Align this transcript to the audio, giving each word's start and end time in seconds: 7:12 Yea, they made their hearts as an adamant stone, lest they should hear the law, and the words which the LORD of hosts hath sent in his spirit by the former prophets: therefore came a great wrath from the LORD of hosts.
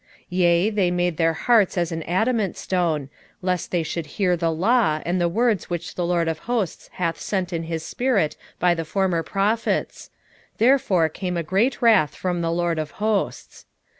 7:12 0.21 0.25
Yea, 0.31 0.69
they 0.71 0.89
made 0.89 1.17
their 1.17 1.33
hearts 1.33 1.77
as 1.77 1.91
an 1.91 2.01
adamant 2.09 2.57
stone, 2.57 3.07
lest 3.43 3.69
they 3.69 3.83
should 3.83 4.07
hear 4.17 4.35
the 4.35 4.51
law, 4.51 4.99
and 5.05 5.21
the 5.21 5.29
words 5.29 5.69
which 5.69 5.93
the 5.93 6.03
LORD 6.03 6.27
of 6.27 6.39
hosts 6.39 6.89
hath 6.93 7.19
sent 7.21 7.53
in 7.53 7.61
his 7.65 7.85
spirit 7.85 8.35
by 8.57 8.73
the 8.73 8.83
former 8.83 9.21
prophets: 9.21 10.09
therefore 10.57 11.07
came 11.07 11.37
a 11.37 11.43
great 11.43 11.83
wrath 11.83 12.15
from 12.15 12.41
the 12.41 12.51
LORD 12.51 12.79
of 12.79 12.89
hosts. 12.97 13.67